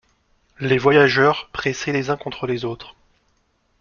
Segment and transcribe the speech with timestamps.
[0.59, 2.95] Les voyageurs, pressés les uns contre les autres...